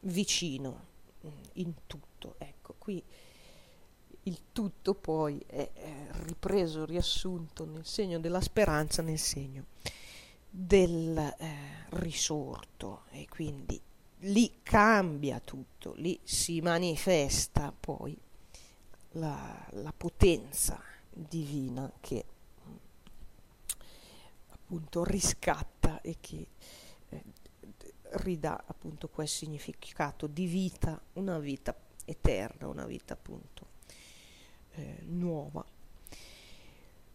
vicino 0.00 0.86
mm, 1.26 1.30
in 1.54 1.74
tutto. 1.86 2.34
Ecco, 2.38 2.74
qui 2.78 3.02
il 4.22 4.40
tutto 4.52 4.94
poi 4.94 5.42
è 5.46 5.70
ripreso, 6.24 6.84
riassunto 6.84 7.64
nel 7.64 7.86
segno 7.86 8.18
della 8.18 8.40
speranza, 8.40 9.00
nel 9.00 9.18
segno 9.18 9.66
del 10.50 11.16
eh, 11.16 11.86
risorto 11.90 13.04
e 13.10 13.26
quindi 13.28 13.80
lì 14.22 14.60
cambia 14.62 15.40
tutto, 15.40 15.94
lì 15.96 16.18
si 16.24 16.60
manifesta 16.60 17.72
poi 17.78 18.16
la, 19.12 19.66
la 19.70 19.92
potenza 19.96 20.80
divina 21.10 21.90
che 22.00 22.24
mm, 22.66 22.74
appunto 24.50 25.04
riscatta 25.04 26.00
e 26.00 26.16
che 26.20 26.48
eh, 27.08 27.24
ridà 28.12 28.62
appunto 28.66 29.08
quel 29.08 29.28
significato 29.28 30.26
di 30.26 30.46
vita, 30.46 31.00
una 31.14 31.38
vita 31.38 31.74
eterna, 32.04 32.68
una 32.68 32.86
vita 32.86 33.14
appunto 33.14 33.66
eh, 34.72 35.02
nuova. 35.06 35.64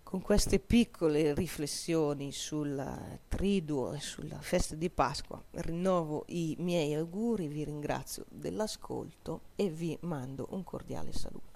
Con 0.03 0.21
queste 0.21 0.59
piccole 0.59 1.33
riflessioni 1.33 2.31
sul 2.31 3.19
triduo 3.27 3.93
e 3.93 3.99
sulla 3.99 4.39
festa 4.39 4.75
di 4.75 4.91
Pasqua 4.91 5.43
rinnovo 5.51 6.25
i 6.27 6.55
miei 6.59 6.93
auguri, 6.93 7.47
vi 7.47 7.63
ringrazio 7.63 8.25
dell'ascolto 8.29 9.41
e 9.55 9.69
vi 9.69 9.97
mando 10.01 10.49
un 10.51 10.63
cordiale 10.63 11.13
saluto. 11.13 11.53